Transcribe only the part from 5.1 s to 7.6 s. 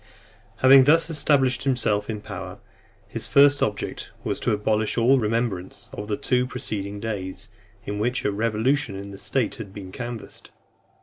remembrance of the two preceding days,